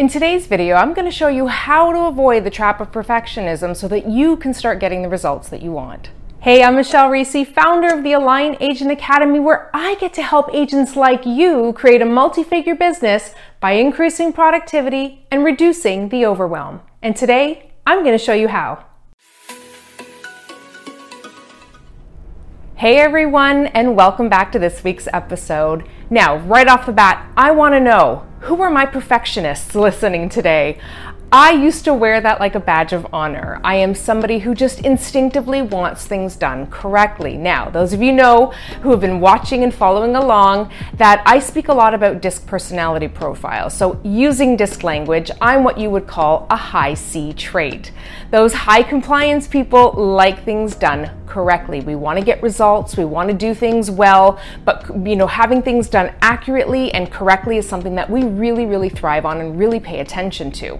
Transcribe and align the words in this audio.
In 0.00 0.08
today's 0.08 0.46
video, 0.46 0.76
I'm 0.76 0.94
going 0.94 1.04
to 1.04 1.10
show 1.10 1.28
you 1.28 1.48
how 1.48 1.92
to 1.92 2.06
avoid 2.06 2.44
the 2.44 2.50
trap 2.50 2.80
of 2.80 2.90
perfectionism 2.90 3.76
so 3.76 3.86
that 3.88 4.08
you 4.08 4.38
can 4.38 4.54
start 4.54 4.80
getting 4.80 5.02
the 5.02 5.10
results 5.10 5.50
that 5.50 5.60
you 5.60 5.72
want. 5.72 6.08
Hey, 6.40 6.62
I'm 6.62 6.76
Michelle 6.76 7.10
Reese, 7.10 7.46
founder 7.46 7.88
of 7.88 8.02
the 8.02 8.14
Align 8.14 8.56
Agent 8.60 8.90
Academy, 8.90 9.40
where 9.40 9.68
I 9.74 9.96
get 9.96 10.14
to 10.14 10.22
help 10.22 10.54
agents 10.54 10.96
like 10.96 11.26
you 11.26 11.74
create 11.74 12.00
a 12.00 12.06
multi 12.06 12.42
figure 12.42 12.74
business 12.74 13.34
by 13.60 13.72
increasing 13.72 14.32
productivity 14.32 15.26
and 15.30 15.44
reducing 15.44 16.08
the 16.08 16.24
overwhelm. 16.24 16.80
And 17.02 17.14
today, 17.14 17.70
I'm 17.86 18.02
going 18.02 18.16
to 18.18 18.24
show 18.24 18.32
you 18.32 18.48
how. 18.48 18.82
Hey 22.80 22.96
everyone, 22.96 23.66
and 23.66 23.94
welcome 23.94 24.30
back 24.30 24.52
to 24.52 24.58
this 24.58 24.82
week's 24.82 25.06
episode. 25.12 25.86
Now, 26.08 26.38
right 26.38 26.66
off 26.66 26.86
the 26.86 26.92
bat, 26.92 27.30
I 27.36 27.50
want 27.50 27.74
to 27.74 27.78
know 27.78 28.26
who 28.40 28.62
are 28.62 28.70
my 28.70 28.86
perfectionists 28.86 29.74
listening 29.74 30.30
today? 30.30 30.80
I 31.30 31.52
used 31.52 31.84
to 31.84 31.92
wear 31.92 32.22
that 32.22 32.40
like 32.40 32.54
a 32.54 32.60
badge 32.60 32.94
of 32.94 33.06
honor. 33.12 33.60
I 33.62 33.74
am 33.74 33.94
somebody 33.94 34.38
who 34.38 34.54
just 34.54 34.80
instinctively 34.80 35.60
wants 35.60 36.06
things 36.06 36.36
done 36.36 36.68
correctly. 36.68 37.36
Now, 37.36 37.68
those 37.68 37.92
of 37.92 38.00
you 38.00 38.12
know 38.12 38.46
who 38.80 38.90
have 38.90 39.00
been 39.00 39.20
watching 39.20 39.62
and 39.62 39.74
following 39.74 40.16
along 40.16 40.72
that 40.94 41.22
I 41.26 41.38
speak 41.38 41.68
a 41.68 41.74
lot 41.74 41.92
about 41.92 42.22
DISC 42.22 42.46
personality 42.46 43.08
profile. 43.08 43.68
So, 43.68 44.00
using 44.02 44.56
DISC 44.56 44.82
language, 44.82 45.30
I'm 45.42 45.64
what 45.64 45.78
you 45.78 45.90
would 45.90 46.06
call 46.06 46.46
a 46.48 46.56
high 46.56 46.94
C 46.94 47.34
trait. 47.34 47.92
Those 48.30 48.54
high 48.54 48.82
compliance 48.82 49.46
people 49.46 49.92
like 49.92 50.44
things 50.44 50.74
done 50.74 51.19
correctly. 51.30 51.80
We 51.80 51.94
want 51.94 52.18
to 52.18 52.24
get 52.24 52.42
results, 52.42 52.96
we 52.96 53.04
want 53.04 53.30
to 53.30 53.34
do 53.34 53.54
things 53.54 53.90
well, 53.90 54.38
but 54.64 54.86
you 55.06 55.16
know, 55.16 55.26
having 55.26 55.62
things 55.62 55.88
done 55.88 56.12
accurately 56.20 56.92
and 56.92 57.10
correctly 57.10 57.56
is 57.56 57.68
something 57.68 57.94
that 57.94 58.10
we 58.10 58.24
really 58.24 58.66
really 58.66 58.88
thrive 58.88 59.24
on 59.24 59.40
and 59.40 59.58
really 59.58 59.80
pay 59.80 60.00
attention 60.00 60.50
to. 60.52 60.78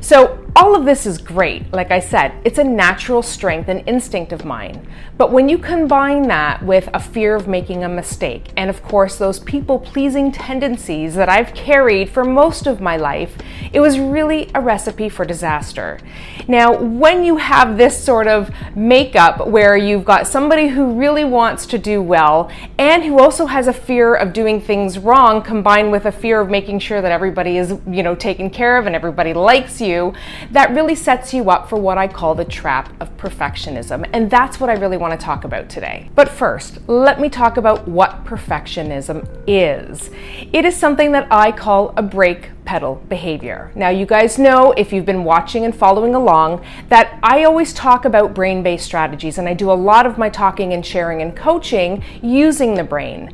So, 0.00 0.44
all 0.56 0.74
of 0.74 0.84
this 0.84 1.06
is 1.06 1.18
great. 1.18 1.72
Like 1.72 1.90
I 1.90 2.00
said, 2.00 2.32
it's 2.44 2.58
a 2.58 2.64
natural 2.64 3.22
strength 3.22 3.68
and 3.68 3.86
instinct 3.86 4.32
of 4.32 4.44
mine. 4.44 4.86
But 5.16 5.32
when 5.32 5.48
you 5.48 5.58
combine 5.58 6.28
that 6.28 6.62
with 6.62 6.88
a 6.94 7.00
fear 7.00 7.34
of 7.34 7.46
making 7.48 7.84
a 7.84 7.88
mistake, 7.88 8.52
and 8.56 8.70
of 8.70 8.82
course, 8.82 9.18
those 9.18 9.40
people 9.40 9.78
pleasing 9.78 10.32
tendencies 10.32 11.14
that 11.14 11.28
I've 11.28 11.54
carried 11.54 12.08
for 12.10 12.24
most 12.24 12.66
of 12.66 12.80
my 12.80 12.96
life, 12.96 13.36
it 13.72 13.80
was 13.80 13.98
really 13.98 14.50
a 14.54 14.60
recipe 14.60 15.08
for 15.08 15.24
disaster. 15.24 15.98
Now, 16.46 16.80
when 16.80 17.24
you 17.24 17.36
have 17.36 17.76
this 17.76 18.02
sort 18.02 18.26
of 18.26 18.50
makeup 18.74 19.46
where 19.46 19.76
you've 19.88 20.04
got 20.04 20.26
somebody 20.26 20.68
who 20.68 20.92
really 20.92 21.24
wants 21.24 21.66
to 21.66 21.78
do 21.78 22.02
well 22.02 22.50
and 22.78 23.02
who 23.02 23.18
also 23.18 23.46
has 23.46 23.66
a 23.66 23.72
fear 23.72 24.14
of 24.14 24.32
doing 24.32 24.60
things 24.60 24.98
wrong 24.98 25.42
combined 25.42 25.90
with 25.90 26.06
a 26.06 26.12
fear 26.12 26.40
of 26.40 26.50
making 26.50 26.78
sure 26.78 27.00
that 27.00 27.10
everybody 27.10 27.56
is, 27.58 27.70
you 27.88 28.02
know, 28.02 28.14
taken 28.14 28.50
care 28.50 28.76
of 28.76 28.86
and 28.86 28.94
everybody 28.94 29.32
likes 29.32 29.80
you, 29.80 30.12
that 30.50 30.70
really 30.70 30.94
sets 30.94 31.32
you 31.32 31.50
up 31.50 31.68
for 31.68 31.76
what 31.80 31.98
I 31.98 32.06
call 32.08 32.34
the 32.34 32.44
trap 32.44 32.92
of 33.00 33.16
perfectionism. 33.16 34.08
And 34.12 34.30
that's 34.30 34.60
what 34.60 34.70
I 34.70 34.74
really 34.74 34.96
want 34.96 35.18
to 35.18 35.24
talk 35.24 35.44
about 35.44 35.68
today. 35.68 36.10
But 36.14 36.28
first, 36.28 36.86
let 36.88 37.20
me 37.20 37.28
talk 37.28 37.56
about 37.56 37.88
what 37.88 38.24
perfectionism 38.24 39.26
is. 39.46 40.10
It 40.52 40.64
is 40.64 40.76
something 40.76 41.12
that 41.12 41.26
I 41.30 41.52
call 41.52 41.94
a 41.96 42.02
brake 42.02 42.50
pedal 42.68 42.96
behavior. 43.08 43.72
Now, 43.74 43.88
you 43.88 44.04
guys 44.04 44.38
know 44.38 44.72
if 44.72 44.92
you've 44.92 45.06
been 45.06 45.24
watching 45.24 45.64
and 45.64 45.74
following 45.74 46.14
along 46.14 46.62
that 46.90 47.18
I 47.22 47.44
always 47.44 47.72
talk 47.72 48.04
about 48.04 48.34
brain 48.34 48.62
based 48.62 48.84
strategies, 48.84 49.38
and 49.38 49.48
I 49.48 49.54
do 49.54 49.72
a 49.72 49.72
lot 49.72 50.04
of 50.04 50.18
my 50.18 50.28
talking 50.28 50.74
and 50.74 50.84
sharing 50.84 51.22
and 51.22 51.34
coaching 51.34 52.04
using 52.20 52.74
the 52.74 52.84
brain. 52.84 53.32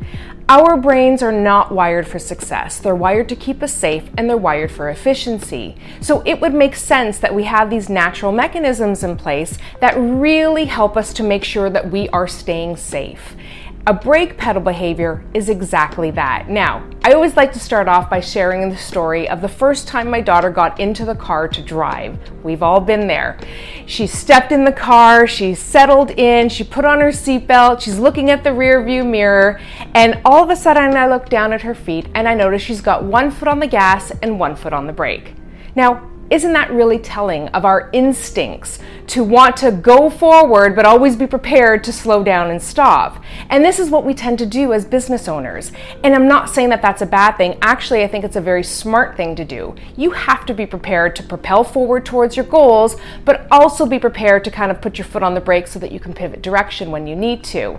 Our 0.48 0.76
brains 0.76 1.20
are 1.20 1.32
not 1.32 1.72
wired 1.72 2.06
for 2.06 2.20
success. 2.20 2.78
They're 2.78 2.94
wired 2.94 3.28
to 3.30 3.34
keep 3.34 3.60
us 3.60 3.72
safe 3.72 4.04
and 4.16 4.28
they're 4.28 4.36
wired 4.36 4.70
for 4.70 4.90
efficiency. 4.90 5.74
So 6.00 6.22
it 6.26 6.40
would 6.40 6.52
make 6.52 6.76
sense 6.76 7.18
that 7.18 7.34
we 7.34 7.44
have 7.44 7.70
these 7.70 7.88
natural 7.88 8.30
mechanisms 8.30 9.02
in 9.02 9.16
place 9.16 9.56
that 9.80 9.96
really 9.96 10.66
help 10.66 10.98
us 10.98 11.14
to 11.14 11.22
make 11.22 11.44
sure 11.44 11.70
that 11.70 11.90
we 11.90 12.10
are 12.10 12.28
staying 12.28 12.76
safe. 12.76 13.34
A 13.86 13.92
brake 13.92 14.38
pedal 14.38 14.62
behavior 14.62 15.22
is 15.34 15.50
exactly 15.50 16.10
that. 16.12 16.48
Now, 16.48 16.88
I 17.02 17.12
always 17.12 17.36
like 17.36 17.52
to 17.52 17.60
start 17.60 17.86
off 17.86 18.08
by 18.08 18.20
sharing 18.20 18.70
the 18.70 18.78
story 18.78 19.28
of 19.28 19.42
the 19.42 19.48
first 19.48 19.86
time 19.86 20.08
my 20.08 20.22
daughter 20.22 20.48
got 20.48 20.80
into 20.80 21.04
the 21.04 21.14
car 21.14 21.48
to 21.48 21.62
drive. 21.62 22.16
We've 22.42 22.62
all 22.62 22.80
been 22.80 23.06
there. 23.06 23.38
She 23.84 24.06
stepped 24.06 24.52
in 24.52 24.64
the 24.64 24.72
car, 24.72 25.26
she 25.26 25.54
settled 25.54 26.12
in, 26.12 26.48
she 26.48 26.64
put 26.64 26.86
on 26.86 26.98
her 27.00 27.10
seatbelt, 27.10 27.82
she's 27.82 27.98
looking 27.98 28.30
at 28.30 28.42
the 28.42 28.54
rear 28.54 28.82
view 28.82 29.04
mirror, 29.04 29.60
and 29.94 30.18
all 30.24 30.42
of 30.42 30.48
a 30.48 30.56
sudden 30.56 30.96
I 30.96 31.06
look 31.06 31.28
down 31.28 31.52
at 31.52 31.60
her 31.60 31.74
feet 31.74 32.08
and 32.14 32.26
I 32.26 32.32
notice 32.32 32.62
she's 32.62 32.80
got 32.80 33.04
one 33.04 33.30
foot 33.30 33.48
on 33.48 33.58
the 33.58 33.66
gas 33.66 34.10
and 34.22 34.40
one 34.40 34.56
foot 34.56 34.72
on 34.72 34.86
the 34.86 34.94
brake. 34.94 35.34
Now, 35.76 36.10
isn't 36.30 36.54
that 36.54 36.72
really 36.72 36.98
telling 36.98 37.48
of 37.48 37.66
our 37.66 37.90
instincts 37.92 38.78
to 39.08 39.22
want 39.22 39.56
to 39.58 39.70
go 39.70 40.08
forward 40.08 40.74
but 40.74 40.84
always 40.84 41.16
be 41.16 41.26
prepared 41.26 41.84
to 41.84 41.92
slow 41.92 42.22
down 42.22 42.50
and 42.50 42.62
stop? 42.62 43.22
And 43.48 43.64
this 43.64 43.78
is 43.78 43.90
what 43.90 44.04
we 44.04 44.14
tend 44.14 44.38
to 44.38 44.46
do 44.46 44.72
as 44.72 44.84
business 44.84 45.28
owners. 45.28 45.72
And 46.02 46.14
I'm 46.14 46.28
not 46.28 46.50
saying 46.50 46.70
that 46.70 46.82
that's 46.82 47.02
a 47.02 47.06
bad 47.06 47.36
thing. 47.36 47.58
Actually, 47.62 48.02
I 48.02 48.08
think 48.08 48.24
it's 48.24 48.36
a 48.36 48.40
very 48.40 48.62
smart 48.62 49.16
thing 49.16 49.36
to 49.36 49.44
do. 49.44 49.74
You 49.96 50.12
have 50.12 50.46
to 50.46 50.54
be 50.54 50.66
prepared 50.66 51.16
to 51.16 51.22
propel 51.22 51.64
forward 51.64 52.04
towards 52.04 52.36
your 52.36 52.46
goals, 52.46 52.96
but 53.24 53.46
also 53.50 53.86
be 53.86 53.98
prepared 53.98 54.44
to 54.44 54.50
kind 54.50 54.70
of 54.70 54.80
put 54.80 54.98
your 54.98 55.04
foot 55.04 55.22
on 55.22 55.34
the 55.34 55.40
brake 55.40 55.66
so 55.66 55.78
that 55.78 55.92
you 55.92 56.00
can 56.00 56.14
pivot 56.14 56.42
direction 56.42 56.90
when 56.90 57.06
you 57.06 57.16
need 57.16 57.44
to. 57.44 57.78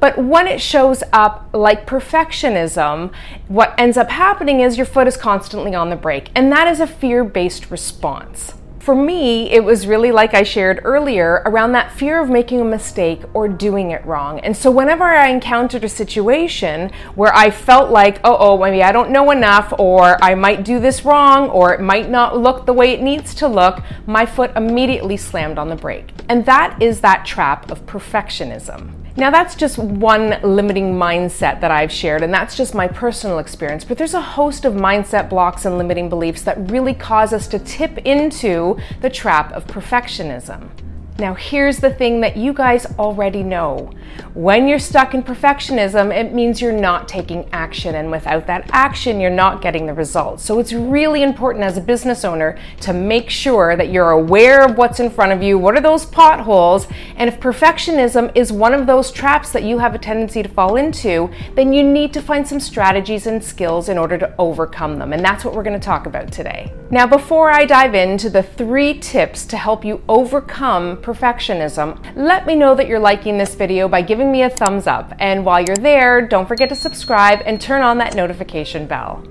But 0.00 0.18
when 0.18 0.46
it 0.46 0.60
shows 0.60 1.02
up 1.12 1.48
like 1.52 1.86
perfectionism, 1.86 3.12
what 3.48 3.74
ends 3.78 3.96
up 3.96 4.10
happening 4.10 4.60
is 4.60 4.76
your 4.76 4.86
foot 4.86 5.06
is 5.06 5.16
constantly 5.16 5.74
on 5.74 5.90
the 5.90 5.96
brake. 5.96 6.30
And 6.34 6.50
that 6.52 6.68
is 6.68 6.80
a 6.80 6.86
fear 6.86 7.24
based 7.24 7.70
response. 7.70 8.54
For 8.84 8.94
me, 8.94 9.50
it 9.50 9.64
was 9.64 9.86
really 9.86 10.12
like 10.12 10.34
I 10.34 10.42
shared 10.42 10.82
earlier 10.84 11.40
around 11.46 11.72
that 11.72 11.90
fear 11.90 12.20
of 12.20 12.28
making 12.28 12.60
a 12.60 12.66
mistake 12.66 13.22
or 13.32 13.48
doing 13.48 13.92
it 13.92 14.04
wrong. 14.04 14.40
And 14.40 14.54
so, 14.54 14.70
whenever 14.70 15.04
I 15.04 15.30
encountered 15.30 15.84
a 15.84 15.88
situation 15.88 16.92
where 17.14 17.34
I 17.34 17.50
felt 17.50 17.90
like, 17.90 18.20
oh, 18.24 18.36
oh, 18.38 18.58
maybe 18.58 18.82
I 18.82 18.92
don't 18.92 19.08
know 19.08 19.30
enough, 19.30 19.72
or 19.78 20.22
I 20.22 20.34
might 20.34 20.64
do 20.66 20.80
this 20.80 21.02
wrong, 21.02 21.48
or 21.48 21.72
it 21.72 21.80
might 21.80 22.10
not 22.10 22.36
look 22.36 22.66
the 22.66 22.74
way 22.74 22.92
it 22.92 23.00
needs 23.00 23.34
to 23.36 23.48
look, 23.48 23.82
my 24.06 24.26
foot 24.26 24.50
immediately 24.54 25.16
slammed 25.16 25.56
on 25.56 25.70
the 25.70 25.76
brake. 25.76 26.10
And 26.28 26.44
that 26.44 26.82
is 26.82 27.00
that 27.00 27.24
trap 27.24 27.70
of 27.70 27.86
perfectionism. 27.86 29.03
Now, 29.16 29.30
that's 29.30 29.54
just 29.54 29.78
one 29.78 30.40
limiting 30.42 30.94
mindset 30.94 31.60
that 31.60 31.70
I've 31.70 31.92
shared, 31.92 32.24
and 32.24 32.34
that's 32.34 32.56
just 32.56 32.74
my 32.74 32.88
personal 32.88 33.38
experience. 33.38 33.84
But 33.84 33.96
there's 33.96 34.14
a 34.14 34.20
host 34.20 34.64
of 34.64 34.74
mindset 34.74 35.28
blocks 35.28 35.64
and 35.64 35.78
limiting 35.78 36.08
beliefs 36.08 36.42
that 36.42 36.68
really 36.68 36.94
cause 36.94 37.32
us 37.32 37.46
to 37.48 37.60
tip 37.60 37.98
into 37.98 38.76
the 39.02 39.10
trap 39.10 39.52
of 39.52 39.68
perfectionism. 39.68 40.68
Now, 41.16 41.34
here's 41.34 41.78
the 41.78 41.94
thing 41.94 42.22
that 42.22 42.36
you 42.36 42.52
guys 42.52 42.86
already 42.98 43.44
know. 43.44 43.92
When 44.34 44.66
you're 44.66 44.80
stuck 44.80 45.14
in 45.14 45.22
perfectionism, 45.22 46.12
it 46.12 46.34
means 46.34 46.60
you're 46.60 46.72
not 46.72 47.06
taking 47.06 47.48
action, 47.52 47.94
and 47.94 48.10
without 48.10 48.48
that 48.48 48.68
action, 48.72 49.20
you're 49.20 49.30
not 49.30 49.62
getting 49.62 49.86
the 49.86 49.94
results. 49.94 50.42
So, 50.42 50.58
it's 50.58 50.72
really 50.72 51.22
important 51.22 51.62
as 51.62 51.76
a 51.76 51.80
business 51.80 52.24
owner 52.24 52.58
to 52.80 52.92
make 52.92 53.30
sure 53.30 53.76
that 53.76 53.92
you're 53.92 54.10
aware 54.10 54.64
of 54.64 54.76
what's 54.76 54.98
in 54.98 55.08
front 55.08 55.30
of 55.30 55.40
you. 55.40 55.56
What 55.56 55.76
are 55.76 55.80
those 55.80 56.04
potholes? 56.04 56.88
And 57.14 57.28
if 57.28 57.38
perfectionism 57.38 58.36
is 58.36 58.50
one 58.50 58.74
of 58.74 58.88
those 58.88 59.12
traps 59.12 59.52
that 59.52 59.62
you 59.62 59.78
have 59.78 59.94
a 59.94 59.98
tendency 59.98 60.42
to 60.42 60.48
fall 60.48 60.74
into, 60.74 61.30
then 61.54 61.72
you 61.72 61.84
need 61.84 62.12
to 62.14 62.22
find 62.22 62.46
some 62.46 62.58
strategies 62.58 63.28
and 63.28 63.42
skills 63.42 63.88
in 63.88 63.98
order 63.98 64.18
to 64.18 64.34
overcome 64.36 64.98
them. 64.98 65.12
And 65.12 65.24
that's 65.24 65.44
what 65.44 65.54
we're 65.54 65.62
going 65.62 65.78
to 65.78 65.84
talk 65.84 66.06
about 66.06 66.32
today. 66.32 66.72
Now, 66.90 67.06
before 67.06 67.50
I 67.52 67.66
dive 67.66 67.94
into 67.94 68.28
the 68.28 68.42
three 68.42 68.98
tips 68.98 69.46
to 69.46 69.56
help 69.56 69.84
you 69.84 70.02
overcome 70.08 70.98
perfectionism, 71.04 72.00
let 72.16 72.46
me 72.46 72.54
know 72.56 72.74
that 72.74 72.88
you're 72.88 72.98
liking 72.98 73.36
this 73.36 73.54
video 73.54 73.86
by 73.86 74.00
giving 74.02 74.32
me 74.32 74.42
a 74.42 74.50
thumbs 74.50 74.86
up. 74.86 75.12
And 75.18 75.44
while 75.44 75.60
you're 75.60 75.76
there, 75.76 76.26
don't 76.26 76.48
forget 76.48 76.70
to 76.70 76.74
subscribe 76.74 77.42
and 77.44 77.60
turn 77.60 77.82
on 77.82 77.98
that 77.98 78.14
notification 78.14 78.86
bell. 78.86 79.22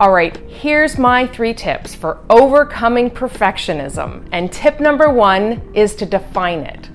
All 0.00 0.12
right, 0.12 0.34
here's 0.48 0.96
my 0.96 1.26
three 1.26 1.52
tips 1.52 1.94
for 1.94 2.24
overcoming 2.30 3.10
perfectionism. 3.10 4.26
And 4.32 4.50
tip 4.50 4.80
number 4.80 5.10
one 5.10 5.62
is 5.74 5.94
to 5.96 6.06
define 6.06 6.60
it 6.60 6.88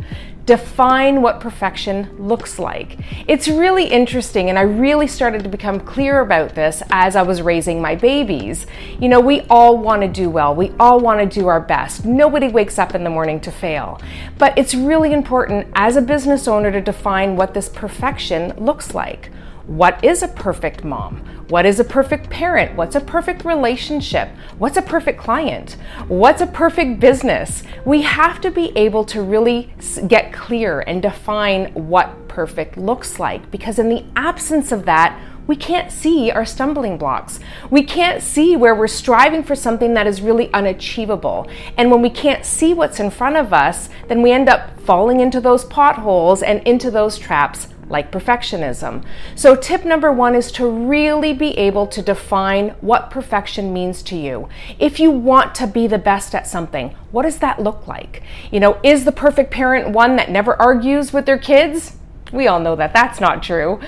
define 0.46 1.22
what 1.22 1.40
perfection 1.40 2.10
looks 2.20 2.60
like. 2.60 2.98
It's 3.28 3.48
really 3.48 3.86
interesting, 3.86 4.50
and 4.50 4.60
I 4.60 4.62
really 4.62 5.08
started 5.08 5.44
to 5.44 5.50
become 5.50 5.80
clear 5.80 6.20
about 6.20 6.54
this 6.54 6.84
as 6.92 7.16
I 7.16 7.24
was 7.24 7.42
raising 7.42 7.82
my 7.82 7.96
babies. 7.96 8.68
You 9.00 9.10
know, 9.10 9.20
we 9.20 9.42
all 9.50 9.78
want 9.78 10.04
to 10.04 10.08
do 10.08 10.30
well, 10.30 10.54
we 10.54 10.72
all 10.80 11.00
want 11.00 11.20
to 11.20 11.40
do 11.40 11.48
our 11.48 11.60
best. 11.60 12.06
Nobody 12.06 12.48
wakes 12.48 12.78
up 12.78 12.94
in 12.94 13.04
the 13.04 13.10
morning 13.10 13.40
to 13.42 13.52
fail. 13.52 14.00
But 14.38 14.58
it's 14.58 14.76
really 14.76 15.14
important 15.14 15.68
as 15.74 15.96
a 15.96 16.02
business 16.02 16.48
owner 16.48 16.72
to 16.72 16.82
define 16.82 17.36
what 17.36 17.54
this 17.54 17.70
perfection 17.70 18.54
looks 18.58 18.94
like. 18.94 19.32
What 19.68 20.04
is 20.04 20.22
a 20.22 20.28
perfect 20.28 20.84
mom? 20.84 21.18
What 21.50 21.66
is 21.66 21.80
a 21.80 21.84
perfect 21.84 22.30
parent? 22.30 22.76
What's 22.76 22.96
a 22.96 23.02
perfect 23.02 23.44
relationship? 23.44 24.30
What's 24.60 24.78
a 24.78 24.82
perfect 24.84 25.20
client? 25.20 25.76
What's 26.08 26.42
a 26.42 26.46
perfect 26.46 27.00
business? 27.00 27.64
We 27.84 28.04
have 28.04 28.40
to 28.42 28.52
be 28.52 28.72
able 28.78 29.06
to 29.06 29.24
really 29.24 29.74
get 30.08 30.32
clear 30.32 30.82
and 30.82 31.02
define 31.02 31.74
what 31.74 32.28
perfect 32.28 32.78
looks 32.78 33.18
like 33.18 33.50
because, 33.50 33.80
in 33.80 33.90
the 33.90 34.06
absence 34.16 34.72
of 34.72 34.86
that, 34.86 35.20
we 35.48 35.56
can't 35.56 35.92
see 35.92 36.30
our 36.30 36.46
stumbling 36.46 36.98
blocks. 37.00 37.40
We 37.72 37.84
can't 37.84 38.22
see 38.22 38.56
where 38.56 38.76
we're 38.76 38.88
striving 38.88 39.44
for 39.44 39.56
something 39.56 39.96
that 39.96 40.08
is 40.08 40.22
really 40.22 40.52
unachievable. 40.54 41.48
And 41.78 41.90
when 41.90 42.04
we 42.04 42.10
can't 42.10 42.46
see 42.46 42.74
what's 42.74 43.00
in 43.00 43.12
front 43.12 43.36
of 43.36 43.54
us, 43.54 43.90
then 44.08 44.22
we 44.22 44.32
end 44.32 44.50
up 44.50 44.80
falling 44.82 45.20
into 45.20 45.42
those 45.42 45.66
potholes 45.66 46.44
and 46.44 46.62
into 46.68 46.90
those 46.92 47.18
traps 47.18 47.68
like 47.90 48.12
perfectionism. 48.12 49.04
So, 49.36 49.56
tip 49.56 49.86
number 49.86 50.12
one 50.12 50.36
is 50.36 50.52
to 50.54 50.70
really 50.70 51.34
be 51.34 51.58
able 51.58 51.88
to 51.88 52.02
define 52.02 52.70
what 52.82 53.12
perfection 53.12 53.74
means 53.74 54.02
to 54.04 54.16
you. 54.16 54.50
If 54.80 55.00
you 55.00 55.12
want 55.12 55.56
to 55.56 55.68
be 55.68 55.88
the 55.88 55.98
best 55.98 56.34
at 56.34 56.48
something, 56.48 56.96
what 57.12 57.24
does 57.24 57.38
that 57.40 57.62
look 57.62 57.88
like? 57.88 58.24
You 58.52 58.60
know, 58.60 58.80
is 58.84 59.06
the 59.06 59.12
perfect 59.12 59.52
parent 59.52 59.90
one 59.90 60.16
that 60.16 60.32
never 60.32 60.60
argues 60.62 61.14
with 61.14 61.26
their 61.26 61.38
kids? 61.38 61.98
We 62.32 62.48
all 62.48 62.60
know 62.60 62.76
that 62.76 62.94
that's 62.94 63.20
not 63.20 63.44
true. 63.44 63.80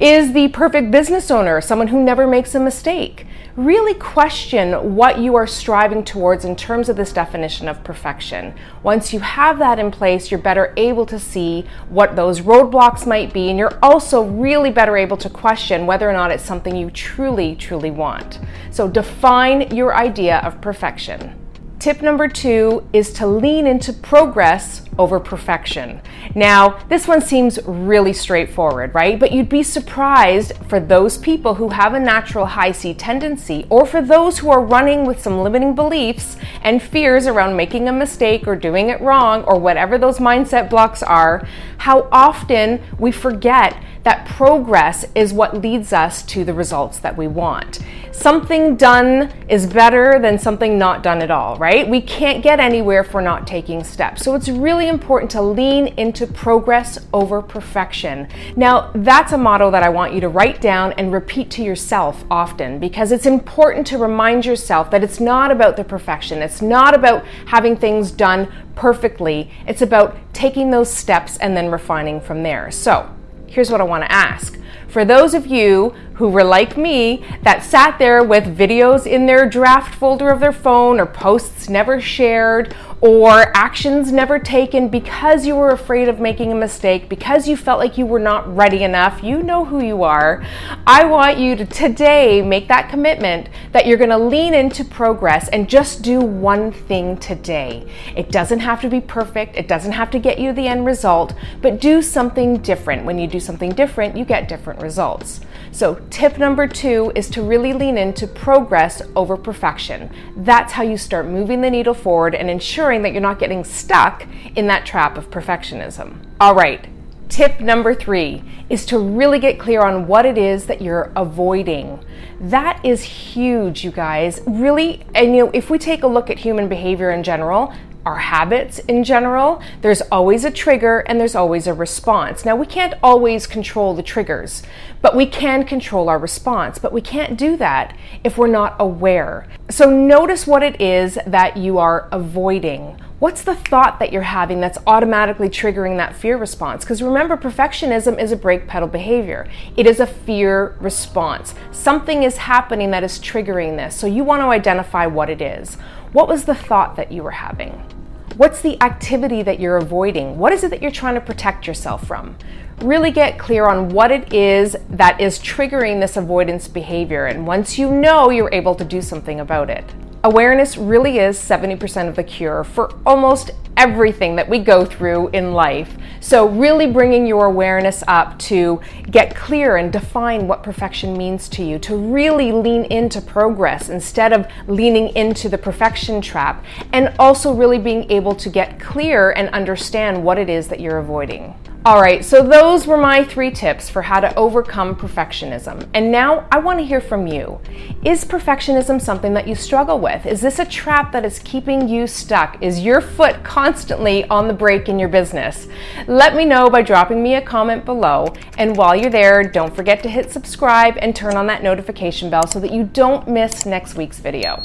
Is 0.00 0.32
the 0.32 0.48
perfect 0.48 0.90
business 0.90 1.30
owner 1.30 1.60
someone 1.60 1.88
who 1.88 2.02
never 2.02 2.26
makes 2.26 2.54
a 2.54 2.60
mistake? 2.60 3.25
Really 3.56 3.94
question 3.94 4.94
what 4.96 5.18
you 5.18 5.34
are 5.34 5.46
striving 5.46 6.04
towards 6.04 6.44
in 6.44 6.56
terms 6.56 6.90
of 6.90 6.96
this 6.96 7.10
definition 7.10 7.68
of 7.68 7.82
perfection. 7.82 8.54
Once 8.82 9.14
you 9.14 9.20
have 9.20 9.58
that 9.60 9.78
in 9.78 9.90
place, 9.90 10.30
you're 10.30 10.38
better 10.38 10.74
able 10.76 11.06
to 11.06 11.18
see 11.18 11.64
what 11.88 12.16
those 12.16 12.42
roadblocks 12.42 13.06
might 13.06 13.32
be, 13.32 13.48
and 13.48 13.58
you're 13.58 13.78
also 13.82 14.22
really 14.22 14.70
better 14.70 14.98
able 14.98 15.16
to 15.16 15.30
question 15.30 15.86
whether 15.86 16.06
or 16.06 16.12
not 16.12 16.30
it's 16.30 16.44
something 16.44 16.76
you 16.76 16.90
truly, 16.90 17.56
truly 17.56 17.90
want. 17.90 18.40
So 18.70 18.88
define 18.88 19.74
your 19.74 19.96
idea 19.96 20.40
of 20.40 20.60
perfection. 20.60 21.45
Tip 21.78 22.00
number 22.00 22.26
two 22.26 22.88
is 22.92 23.12
to 23.12 23.26
lean 23.26 23.66
into 23.66 23.92
progress 23.92 24.82
over 24.98 25.20
perfection. 25.20 26.00
Now, 26.34 26.78
this 26.88 27.06
one 27.06 27.20
seems 27.20 27.58
really 27.66 28.14
straightforward, 28.14 28.94
right? 28.94 29.20
But 29.20 29.30
you'd 29.30 29.50
be 29.50 29.62
surprised 29.62 30.52
for 30.68 30.80
those 30.80 31.18
people 31.18 31.54
who 31.56 31.68
have 31.68 31.92
a 31.92 32.00
natural 32.00 32.46
high 32.46 32.72
C 32.72 32.94
tendency, 32.94 33.66
or 33.68 33.84
for 33.84 34.00
those 34.00 34.38
who 34.38 34.50
are 34.50 34.60
running 34.60 35.04
with 35.04 35.20
some 35.20 35.42
limiting 35.42 35.74
beliefs 35.74 36.38
and 36.62 36.82
fears 36.82 37.26
around 37.26 37.56
making 37.56 37.88
a 37.88 37.92
mistake 37.92 38.48
or 38.48 38.56
doing 38.56 38.88
it 38.88 39.00
wrong, 39.02 39.44
or 39.44 39.58
whatever 39.58 39.98
those 39.98 40.18
mindset 40.18 40.70
blocks 40.70 41.02
are, 41.02 41.46
how 41.76 42.08
often 42.10 42.82
we 42.98 43.12
forget 43.12 43.76
that 44.06 44.24
progress 44.24 45.04
is 45.16 45.32
what 45.32 45.60
leads 45.60 45.92
us 45.92 46.22
to 46.22 46.44
the 46.44 46.54
results 46.54 47.00
that 47.00 47.16
we 47.16 47.26
want. 47.26 47.80
Something 48.12 48.76
done 48.76 49.32
is 49.48 49.66
better 49.66 50.20
than 50.20 50.38
something 50.38 50.78
not 50.78 51.02
done 51.02 51.22
at 51.22 51.32
all, 51.32 51.56
right? 51.56 51.88
We 51.88 52.00
can't 52.00 52.40
get 52.40 52.60
anywhere 52.60 53.00
if 53.00 53.12
we're 53.12 53.20
not 53.20 53.48
taking 53.48 53.82
steps. 53.82 54.22
So 54.22 54.36
it's 54.36 54.48
really 54.48 54.86
important 54.86 55.32
to 55.32 55.42
lean 55.42 55.88
into 55.98 56.24
progress 56.24 57.04
over 57.12 57.42
perfection. 57.42 58.28
Now, 58.54 58.92
that's 58.94 59.32
a 59.32 59.38
motto 59.38 59.72
that 59.72 59.82
I 59.82 59.88
want 59.88 60.14
you 60.14 60.20
to 60.20 60.28
write 60.28 60.60
down 60.60 60.92
and 60.92 61.12
repeat 61.12 61.50
to 61.52 61.64
yourself 61.64 62.24
often 62.30 62.78
because 62.78 63.10
it's 63.10 63.26
important 63.26 63.88
to 63.88 63.98
remind 63.98 64.46
yourself 64.46 64.88
that 64.92 65.02
it's 65.02 65.18
not 65.18 65.50
about 65.50 65.76
the 65.76 65.82
perfection. 65.82 66.42
It's 66.42 66.62
not 66.62 66.94
about 66.94 67.26
having 67.46 67.76
things 67.76 68.12
done 68.12 68.52
perfectly. 68.76 69.50
It's 69.66 69.82
about 69.82 70.16
taking 70.32 70.70
those 70.70 70.92
steps 70.92 71.38
and 71.38 71.56
then 71.56 71.72
refining 71.72 72.20
from 72.20 72.44
there. 72.44 72.70
So, 72.70 73.15
here's 73.56 73.70
what 73.70 73.80
I 73.80 73.84
want 73.84 74.04
to 74.04 74.12
ask. 74.12 74.54
For 74.96 75.04
those 75.04 75.34
of 75.34 75.46
you 75.46 75.92
who 76.14 76.30
were 76.30 76.42
like 76.42 76.78
me 76.78 77.22
that 77.42 77.62
sat 77.62 77.98
there 77.98 78.24
with 78.24 78.56
videos 78.56 79.06
in 79.06 79.26
their 79.26 79.46
draft 79.46 79.94
folder 79.94 80.30
of 80.30 80.40
their 80.40 80.54
phone 80.54 80.98
or 80.98 81.04
posts 81.04 81.68
never 81.68 82.00
shared 82.00 82.74
or 83.02 83.54
actions 83.54 84.10
never 84.10 84.38
taken 84.38 84.88
because 84.88 85.46
you 85.46 85.54
were 85.54 85.68
afraid 85.68 86.08
of 86.08 86.18
making 86.18 86.50
a 86.50 86.54
mistake, 86.54 87.10
because 87.10 87.46
you 87.46 87.54
felt 87.54 87.78
like 87.78 87.98
you 87.98 88.06
were 88.06 88.18
not 88.18 88.56
ready 88.56 88.84
enough, 88.84 89.22
you 89.22 89.42
know 89.42 89.66
who 89.66 89.84
you 89.84 90.02
are. 90.02 90.42
I 90.86 91.04
want 91.04 91.36
you 91.36 91.56
to 91.56 91.66
today 91.66 92.40
make 92.40 92.68
that 92.68 92.88
commitment 92.88 93.50
that 93.72 93.86
you're 93.86 93.98
going 93.98 94.08
to 94.08 94.16
lean 94.16 94.54
into 94.54 94.82
progress 94.82 95.50
and 95.50 95.68
just 95.68 96.00
do 96.00 96.20
one 96.20 96.72
thing 96.72 97.18
today. 97.18 97.86
It 98.16 98.30
doesn't 98.32 98.60
have 98.60 98.80
to 98.80 98.88
be 98.88 99.02
perfect, 99.02 99.56
it 99.56 99.68
doesn't 99.68 99.92
have 99.92 100.10
to 100.12 100.18
get 100.18 100.38
you 100.38 100.54
the 100.54 100.66
end 100.66 100.86
result, 100.86 101.34
but 101.60 101.82
do 101.82 102.00
something 102.00 102.62
different. 102.62 103.04
When 103.04 103.18
you 103.18 103.26
do 103.26 103.40
something 103.40 103.72
different, 103.72 104.16
you 104.16 104.24
get 104.24 104.48
different 104.48 104.80
results. 104.86 105.40
So, 105.72 105.96
tip 106.08 106.38
number 106.38 106.66
two 106.66 107.12
is 107.14 107.28
to 107.30 107.42
really 107.42 107.72
lean 107.72 107.98
into 107.98 108.26
progress 108.26 109.02
over 109.14 109.36
perfection. 109.36 110.10
That's 110.36 110.72
how 110.72 110.84
you 110.84 110.96
start 110.96 111.26
moving 111.26 111.60
the 111.60 111.70
needle 111.70 111.94
forward 111.94 112.34
and 112.34 112.48
ensuring 112.48 113.02
that 113.02 113.12
you're 113.12 113.20
not 113.20 113.38
getting 113.38 113.64
stuck 113.64 114.26
in 114.54 114.68
that 114.68 114.86
trap 114.86 115.18
of 115.18 115.28
perfectionism. 115.30 116.24
All 116.40 116.54
right, 116.54 116.88
Tip 117.28 117.58
number 117.58 117.92
three 117.92 118.44
is 118.70 118.86
to 118.86 118.98
really 118.98 119.40
get 119.40 119.58
clear 119.58 119.82
on 119.82 120.06
what 120.06 120.24
it 120.24 120.38
is 120.38 120.66
that 120.66 120.80
you're 120.80 121.10
avoiding. 121.16 121.98
That 122.40 122.84
is 122.84 123.02
huge, 123.02 123.84
you 123.84 123.90
guys. 123.90 124.40
Really, 124.46 125.04
and 125.14 125.34
you 125.34 125.46
know, 125.46 125.50
if 125.52 125.68
we 125.68 125.78
take 125.78 126.04
a 126.04 126.06
look 126.06 126.30
at 126.30 126.38
human 126.38 126.68
behavior 126.68 127.10
in 127.10 127.24
general, 127.24 127.74
our 128.06 128.16
habits 128.16 128.78
in 128.78 129.02
general, 129.02 129.60
there's 129.82 130.00
always 130.12 130.44
a 130.44 130.50
trigger 130.50 131.00
and 131.00 131.20
there's 131.20 131.34
always 131.34 131.66
a 131.66 131.74
response. 131.74 132.44
Now, 132.44 132.54
we 132.54 132.64
can't 132.64 132.94
always 133.02 133.48
control 133.48 133.94
the 133.94 134.02
triggers, 134.02 134.62
but 135.02 135.16
we 135.16 135.26
can 135.26 135.64
control 135.64 136.08
our 136.08 136.18
response. 136.18 136.78
But 136.78 136.92
we 136.92 137.00
can't 137.00 137.36
do 137.36 137.56
that 137.56 137.96
if 138.22 138.38
we're 138.38 138.46
not 138.46 138.76
aware. 138.78 139.48
So, 139.68 139.90
notice 139.90 140.46
what 140.46 140.62
it 140.62 140.80
is 140.80 141.18
that 141.26 141.56
you 141.56 141.78
are 141.78 142.08
avoiding. 142.12 142.96
What's 143.18 143.42
the 143.42 143.56
thought 143.56 143.98
that 143.98 144.12
you're 144.12 144.22
having 144.22 144.60
that's 144.60 144.78
automatically 144.86 145.48
triggering 145.48 145.96
that 145.96 146.14
fear 146.14 146.36
response? 146.36 146.84
Because 146.84 147.02
remember, 147.02 147.36
perfectionism 147.36 148.22
is 148.22 148.30
a 148.30 148.36
brake 148.36 148.68
pedal 148.68 148.88
behavior. 148.88 149.48
It 149.76 149.86
is 149.86 150.00
a 150.00 150.06
fear 150.06 150.76
response. 150.80 151.54
Something 151.72 152.22
is 152.22 152.36
happening 152.36 152.90
that 152.90 153.02
is 153.02 153.18
triggering 153.18 153.76
this. 153.76 153.96
So 153.96 154.06
you 154.06 154.22
want 154.22 154.42
to 154.42 154.48
identify 154.48 155.06
what 155.06 155.30
it 155.30 155.40
is. 155.40 155.76
What 156.12 156.28
was 156.28 156.44
the 156.44 156.54
thought 156.54 156.96
that 156.96 157.10
you 157.10 157.22
were 157.22 157.30
having? 157.30 157.95
What's 158.36 158.60
the 158.60 158.78
activity 158.82 159.42
that 159.44 159.60
you're 159.60 159.78
avoiding? 159.78 160.36
What 160.36 160.52
is 160.52 160.62
it 160.62 160.68
that 160.68 160.82
you're 160.82 160.90
trying 160.90 161.14
to 161.14 161.22
protect 161.22 161.66
yourself 161.66 162.06
from? 162.06 162.36
Really 162.82 163.10
get 163.10 163.38
clear 163.38 163.64
on 163.64 163.88
what 163.88 164.12
it 164.12 164.30
is 164.30 164.76
that 164.90 165.18
is 165.18 165.38
triggering 165.38 166.00
this 166.00 166.18
avoidance 166.18 166.68
behavior. 166.68 167.24
And 167.24 167.46
once 167.46 167.78
you 167.78 167.90
know, 167.90 168.28
you're 168.28 168.52
able 168.52 168.74
to 168.74 168.84
do 168.84 169.00
something 169.00 169.40
about 169.40 169.70
it. 169.70 169.86
Awareness 170.22 170.76
really 170.76 171.18
is 171.18 171.38
70% 171.38 172.10
of 172.10 172.16
the 172.16 172.24
cure 172.24 172.62
for 172.62 172.94
almost 173.06 173.52
everything 173.76 174.36
that 174.36 174.48
we 174.48 174.58
go 174.58 174.84
through 174.84 175.28
in 175.28 175.52
life. 175.52 175.96
So, 176.20 176.48
really 176.48 176.90
bringing 176.90 177.26
your 177.26 177.46
awareness 177.46 178.02
up 178.08 178.38
to 178.40 178.80
get 179.10 179.34
clear 179.34 179.76
and 179.76 179.92
define 179.92 180.48
what 180.48 180.62
perfection 180.62 181.16
means 181.16 181.48
to 181.50 181.62
you, 181.62 181.78
to 181.80 181.96
really 181.96 182.52
lean 182.52 182.84
into 182.86 183.20
progress 183.20 183.88
instead 183.88 184.32
of 184.32 184.46
leaning 184.66 185.08
into 185.16 185.48
the 185.48 185.58
perfection 185.58 186.20
trap, 186.20 186.64
and 186.92 187.14
also 187.18 187.52
really 187.52 187.78
being 187.78 188.10
able 188.10 188.34
to 188.34 188.48
get 188.48 188.80
clear 188.80 189.30
and 189.32 189.48
understand 189.50 190.22
what 190.22 190.38
it 190.38 190.48
is 190.48 190.68
that 190.68 190.80
you're 190.80 190.98
avoiding. 190.98 191.54
All 191.86 192.00
right, 192.00 192.24
so 192.24 192.42
those 192.42 192.84
were 192.84 192.96
my 192.96 193.22
three 193.22 193.52
tips 193.52 193.88
for 193.88 194.02
how 194.02 194.18
to 194.18 194.34
overcome 194.34 194.96
perfectionism. 194.96 195.88
And 195.94 196.10
now 196.10 196.48
I 196.50 196.58
want 196.58 196.80
to 196.80 196.84
hear 196.84 197.00
from 197.00 197.28
you. 197.28 197.60
Is 198.04 198.24
perfectionism 198.24 199.00
something 199.00 199.32
that 199.34 199.46
you 199.46 199.54
struggle 199.54 200.00
with? 200.00 200.26
Is 200.26 200.40
this 200.40 200.58
a 200.58 200.64
trap 200.64 201.12
that 201.12 201.24
is 201.24 201.38
keeping 201.38 201.86
you 201.86 202.08
stuck? 202.08 202.60
Is 202.60 202.80
your 202.80 203.00
foot 203.00 203.44
constantly 203.44 204.24
on 204.24 204.48
the 204.48 204.52
brake 204.52 204.88
in 204.88 204.98
your 204.98 205.08
business? 205.08 205.68
Let 206.08 206.34
me 206.34 206.44
know 206.44 206.68
by 206.68 206.82
dropping 206.82 207.22
me 207.22 207.36
a 207.36 207.40
comment 207.40 207.84
below. 207.84 208.34
And 208.58 208.76
while 208.76 208.96
you're 208.96 209.08
there, 209.08 209.44
don't 209.44 209.72
forget 209.72 210.02
to 210.02 210.08
hit 210.08 210.32
subscribe 210.32 210.96
and 210.98 211.14
turn 211.14 211.36
on 211.36 211.46
that 211.46 211.62
notification 211.62 212.30
bell 212.30 212.48
so 212.48 212.58
that 212.58 212.72
you 212.72 212.82
don't 212.82 213.28
miss 213.28 213.64
next 213.64 213.94
week's 213.94 214.18
video. 214.18 214.60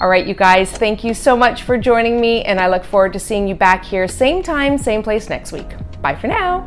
All 0.00 0.08
right, 0.08 0.26
you 0.26 0.32
guys, 0.34 0.72
thank 0.72 1.04
you 1.04 1.12
so 1.12 1.36
much 1.36 1.64
for 1.64 1.76
joining 1.76 2.22
me, 2.22 2.42
and 2.44 2.58
I 2.58 2.68
look 2.68 2.84
forward 2.84 3.12
to 3.12 3.18
seeing 3.18 3.46
you 3.46 3.54
back 3.54 3.84
here, 3.84 4.08
same 4.08 4.42
time, 4.42 4.78
same 4.78 5.02
place 5.02 5.28
next 5.28 5.52
week. 5.52 5.66
Bye 6.04 6.14
for 6.16 6.26
now. 6.26 6.66